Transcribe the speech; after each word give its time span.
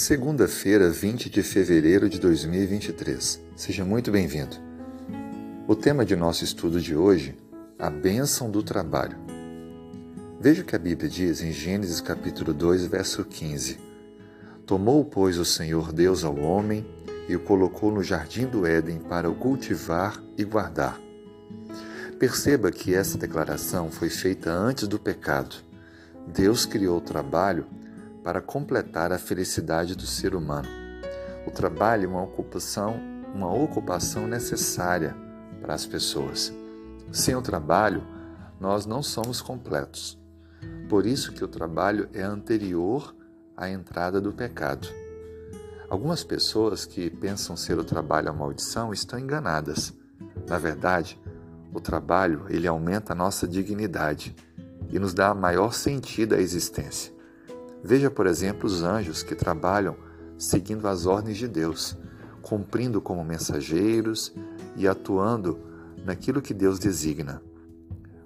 Segunda-feira, 0.00 0.88
20 0.88 1.28
de 1.28 1.42
fevereiro 1.42 2.08
de 2.08 2.20
2023. 2.20 3.42
Seja 3.56 3.84
muito 3.84 4.12
bem-vindo. 4.12 4.56
O 5.66 5.74
tema 5.74 6.04
de 6.04 6.14
nosso 6.14 6.44
estudo 6.44 6.80
de 6.80 6.94
hoje, 6.94 7.36
a 7.76 7.90
bênção 7.90 8.48
do 8.48 8.62
trabalho. 8.62 9.18
Veja 10.40 10.62
o 10.62 10.64
que 10.64 10.76
a 10.76 10.78
Bíblia 10.78 11.10
diz 11.10 11.42
em 11.42 11.50
Gênesis 11.50 12.00
capítulo 12.00 12.54
2, 12.54 12.86
verso 12.86 13.24
15. 13.24 13.76
Tomou, 14.64 15.04
pois, 15.04 15.36
o 15.36 15.44
Senhor 15.44 15.92
Deus 15.92 16.22
ao 16.22 16.38
homem 16.38 16.86
e 17.28 17.34
o 17.34 17.40
colocou 17.40 17.90
no 17.90 18.00
jardim 18.00 18.46
do 18.46 18.64
Éden 18.64 19.00
para 19.00 19.28
o 19.28 19.34
cultivar 19.34 20.22
e 20.38 20.44
guardar. 20.44 20.96
Perceba 22.20 22.70
que 22.70 22.94
essa 22.94 23.18
declaração 23.18 23.90
foi 23.90 24.10
feita 24.10 24.52
antes 24.52 24.86
do 24.86 24.96
pecado. 25.00 25.56
Deus 26.24 26.64
criou 26.64 26.98
o 26.98 27.00
trabalho 27.00 27.66
para 28.28 28.42
completar 28.42 29.10
a 29.10 29.18
felicidade 29.18 29.96
do 29.96 30.06
ser 30.06 30.34
humano. 30.34 30.68
O 31.46 31.50
trabalho 31.50 32.04
é 32.04 32.08
uma 32.08 32.22
ocupação, 32.22 33.00
uma 33.34 33.50
ocupação 33.50 34.26
necessária 34.26 35.16
para 35.62 35.72
as 35.72 35.86
pessoas. 35.86 36.52
Sem 37.10 37.34
o 37.34 37.40
trabalho, 37.40 38.06
nós 38.60 38.84
não 38.84 39.02
somos 39.02 39.40
completos. 39.40 40.20
Por 40.90 41.06
isso 41.06 41.32
que 41.32 41.42
o 41.42 41.48
trabalho 41.48 42.06
é 42.12 42.20
anterior 42.20 43.16
à 43.56 43.70
entrada 43.70 44.20
do 44.20 44.30
pecado. 44.30 44.86
Algumas 45.88 46.22
pessoas 46.22 46.84
que 46.84 47.08
pensam 47.08 47.56
ser 47.56 47.78
o 47.78 47.84
trabalho 47.84 48.28
a 48.28 48.32
maldição 48.34 48.92
estão 48.92 49.18
enganadas. 49.18 49.94
Na 50.46 50.58
verdade, 50.58 51.18
o 51.72 51.80
trabalho 51.80 52.44
ele 52.50 52.68
aumenta 52.68 53.14
a 53.14 53.16
nossa 53.16 53.48
dignidade 53.48 54.36
e 54.90 54.98
nos 54.98 55.14
dá 55.14 55.32
maior 55.32 55.72
sentido 55.72 56.34
à 56.34 56.38
existência. 56.38 57.16
Veja, 57.82 58.10
por 58.10 58.26
exemplo, 58.26 58.66
os 58.66 58.82
anjos 58.82 59.22
que 59.22 59.34
trabalham 59.34 59.96
seguindo 60.36 60.86
as 60.86 61.06
ordens 61.06 61.36
de 61.36 61.48
Deus, 61.48 61.96
cumprindo 62.42 63.00
como 63.00 63.24
mensageiros 63.24 64.32
e 64.76 64.86
atuando 64.86 65.58
naquilo 66.04 66.40
que 66.40 66.54
Deus 66.54 66.78
designa. 66.78 67.42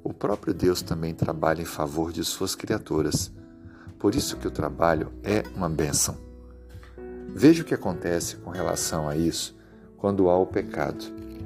O 0.04 0.12
próprio 0.12 0.52
Deus 0.52 0.82
também 0.82 1.14
trabalha 1.14 1.62
em 1.62 1.66
favor 1.66 2.12
de 2.12 2.24
suas 2.24 2.54
criaturas. 2.54 3.32
Por 3.98 4.14
isso 4.14 4.36
que 4.36 4.48
o 4.48 4.50
trabalho 4.50 5.12
é 5.22 5.42
uma 5.55 5.68
bênção. 5.68 6.16
Veja 7.34 7.62
o 7.62 7.64
que 7.64 7.74
acontece 7.74 8.36
com 8.36 8.50
relação 8.50 9.08
a 9.08 9.16
isso 9.16 9.56
quando 9.96 10.28
há 10.28 10.36
o 10.36 10.46
pecado. 10.46 11.05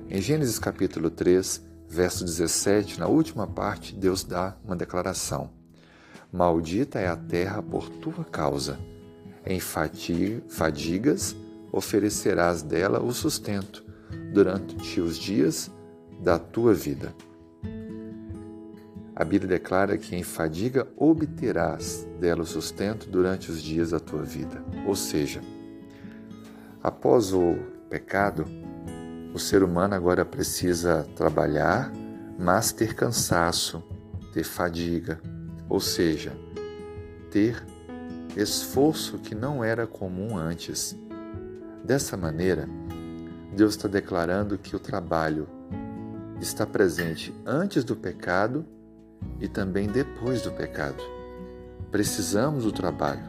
Em 0.09 0.21
Gênesis 0.21 0.59
capítulo 0.59 1.11
3, 1.11 1.63
verso 1.89 2.25
17, 2.25 2.99
na 2.99 3.07
última 3.07 3.47
parte, 3.47 3.95
Deus 3.95 4.25
dá 4.25 4.57
uma 4.65 4.75
declaração. 4.75 5.56
Maldita 6.37 6.99
é 6.99 7.09
a 7.09 7.17
terra 7.17 7.63
por 7.63 7.89
tua 7.89 8.23
causa. 8.23 8.79
Em 9.47 9.59
fadigas 9.59 11.35
oferecerás 11.73 12.61
dela 12.61 13.03
o 13.03 13.11
sustento 13.11 13.83
durante 14.35 15.01
os 15.01 15.17
dias 15.17 15.71
da 16.21 16.39
tua 16.39 16.75
vida. 16.75 17.15
A 19.15 19.25
Bíblia 19.25 19.49
declara 19.59 19.97
que 19.97 20.15
em 20.15 20.23
fadiga 20.23 20.87
obterás 20.95 22.07
dela 22.21 22.43
o 22.43 22.47
sustento 22.47 23.09
durante 23.09 23.51
os 23.51 23.63
dias 23.63 23.93
da 23.93 23.99
tua 23.99 24.23
vida. 24.23 24.63
Ou 24.87 24.95
seja, 24.95 25.41
após 26.83 27.33
o 27.33 27.57
pecado, 27.89 28.45
o 29.33 29.39
ser 29.39 29.63
humano 29.63 29.95
agora 29.95 30.23
precisa 30.23 31.09
trabalhar, 31.17 31.91
mas 32.39 32.73
ter 32.73 32.95
cansaço, 32.95 33.83
ter 34.35 34.45
fadiga, 34.45 35.19
ou 35.69 35.81
seja, 35.81 36.33
ter 37.31 37.65
esforço 38.37 39.19
que 39.19 39.35
não 39.35 39.65
era 39.65 39.87
comum 39.87 40.37
antes. 40.37 40.97
Dessa 41.85 42.17
maneira, 42.17 42.69
Deus 43.55 43.75
está 43.75 43.89
declarando 43.89 44.59
que 44.59 44.77
o 44.77 44.79
trabalho 44.79 45.49
está 46.41 46.67
presente 46.67 47.35
antes 47.45 47.85
do 47.85 47.97
pecado 47.97 48.67
e 49.41 49.49
também 49.49 49.89
depois 49.89 50.43
do 50.43 50.53
pecado. 50.53 51.03
Precisamos 51.91 52.65
do 52.65 52.73
trabalho. 52.73 53.23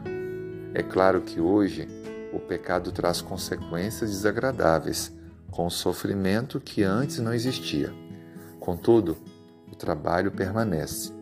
É 0.74 0.82
claro 0.82 1.22
que 1.22 1.40
hoje 1.40 1.88
o 2.32 2.38
pecado 2.38 2.92
traz 2.92 3.22
consequências 3.22 4.10
desagradáveis, 4.10 5.12
com 5.50 5.70
sofrimento 5.70 6.60
que 6.60 6.82
antes 6.82 7.18
não 7.20 7.32
existia. 7.32 7.90
Contudo, 8.60 9.16
o 9.72 9.74
trabalho 9.74 10.30
permanece. 10.30 11.17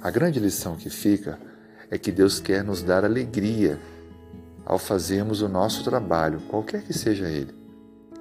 A 0.00 0.10
grande 0.10 0.38
lição 0.38 0.76
que 0.76 0.88
fica 0.88 1.40
é 1.90 1.98
que 1.98 2.12
Deus 2.12 2.38
quer 2.38 2.62
nos 2.62 2.82
dar 2.82 3.04
alegria 3.04 3.80
ao 4.64 4.78
fazermos 4.78 5.42
o 5.42 5.48
nosso 5.48 5.82
trabalho, 5.82 6.40
qualquer 6.48 6.82
que 6.82 6.92
seja 6.92 7.28
ele, 7.28 7.52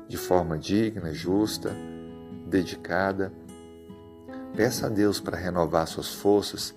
de 0.08 0.18
forma 0.18 0.58
digna, 0.58 1.14
justa, 1.14 1.72
dedicada. 2.48 3.32
Peça 4.56 4.88
a 4.88 4.90
Deus 4.90 5.20
para 5.20 5.38
renovar 5.38 5.86
suas 5.88 6.12
forças 6.16 6.74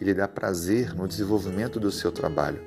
e 0.00 0.04
lhe 0.04 0.14
dar 0.14 0.28
prazer 0.28 0.94
no 0.94 1.06
desenvolvimento 1.06 1.78
do 1.78 1.92
seu 1.92 2.10
trabalho. 2.10 2.62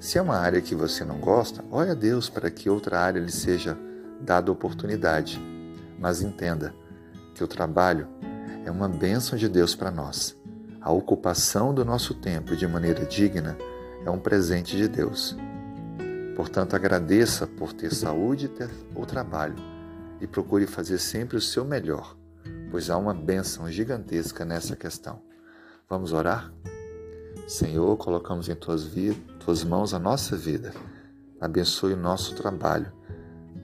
Se 0.00 0.18
é 0.18 0.22
uma 0.22 0.36
área 0.36 0.60
que 0.60 0.74
você 0.74 1.04
não 1.04 1.18
gosta, 1.18 1.64
ore 1.70 1.90
a 1.90 1.94
Deus 1.94 2.28
para 2.28 2.50
que 2.50 2.68
outra 2.68 2.98
área 2.98 3.20
lhe 3.20 3.30
seja 3.30 3.78
dada 4.20 4.50
oportunidade. 4.50 5.40
Mas 6.00 6.20
entenda 6.20 6.74
que 7.32 7.44
o 7.44 7.46
trabalho 7.48 8.08
é 8.64 8.70
uma 8.72 8.88
bênção 8.88 9.38
de 9.38 9.48
Deus 9.48 9.76
para 9.76 9.90
nós. 9.90 10.41
A 10.82 10.90
ocupação 10.90 11.72
do 11.72 11.84
nosso 11.84 12.12
tempo 12.12 12.56
de 12.56 12.66
maneira 12.66 13.06
digna 13.06 13.56
é 14.04 14.10
um 14.10 14.18
presente 14.18 14.76
de 14.76 14.88
Deus. 14.88 15.36
Portanto, 16.34 16.74
agradeça 16.74 17.46
por 17.46 17.72
ter 17.72 17.94
saúde 17.94 18.46
e 18.46 18.48
ter 18.48 18.68
o 18.96 19.06
trabalho 19.06 19.54
e 20.20 20.26
procure 20.26 20.66
fazer 20.66 20.98
sempre 20.98 21.36
o 21.36 21.40
seu 21.40 21.64
melhor, 21.64 22.16
pois 22.68 22.90
há 22.90 22.96
uma 22.96 23.14
bênção 23.14 23.70
gigantesca 23.70 24.44
nessa 24.44 24.74
questão. 24.74 25.22
Vamos 25.88 26.12
orar? 26.12 26.52
Senhor, 27.46 27.96
colocamos 27.96 28.48
em 28.48 28.56
tuas, 28.56 28.90
tuas 29.38 29.62
mãos 29.62 29.94
a 29.94 30.00
nossa 30.00 30.36
vida. 30.36 30.74
Abençoe 31.40 31.92
o 31.92 31.96
nosso 31.96 32.34
trabalho. 32.34 32.92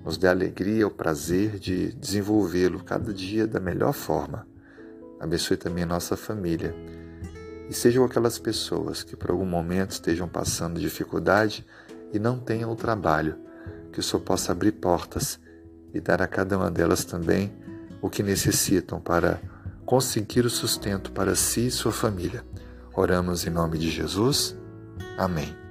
Nos 0.04 0.16
dê 0.16 0.28
alegria, 0.28 0.86
o 0.86 0.90
prazer 0.90 1.58
de 1.58 1.92
desenvolvê-lo 1.94 2.84
cada 2.84 3.12
dia 3.12 3.44
da 3.44 3.58
melhor 3.58 3.92
forma. 3.92 4.46
Abençoe 5.18 5.56
também 5.56 5.82
a 5.82 5.86
nossa 5.86 6.16
família 6.16 6.72
e 7.68 7.74
sejam 7.74 8.04
aquelas 8.04 8.38
pessoas 8.38 9.02
que 9.02 9.14
por 9.14 9.30
algum 9.30 9.46
momento 9.46 9.90
estejam 9.90 10.26
passando 10.26 10.80
dificuldade 10.80 11.66
e 12.12 12.18
não 12.18 12.38
tenham 12.38 12.72
o 12.72 12.76
trabalho, 12.76 13.36
que 13.92 14.00
o 14.00 14.02
Senhor 14.02 14.22
possa 14.22 14.52
abrir 14.52 14.72
portas 14.72 15.38
e 15.92 16.00
dar 16.00 16.22
a 16.22 16.26
cada 16.26 16.56
uma 16.56 16.70
delas 16.70 17.04
também 17.04 17.52
o 18.00 18.08
que 18.08 18.22
necessitam 18.22 19.00
para 19.00 19.40
conseguir 19.84 20.44
o 20.44 20.50
sustento 20.50 21.12
para 21.12 21.34
si 21.34 21.66
e 21.66 21.70
sua 21.70 21.92
família. 21.92 22.44
Oramos 22.94 23.46
em 23.46 23.50
nome 23.50 23.78
de 23.78 23.90
Jesus. 23.90 24.56
Amém. 25.16 25.67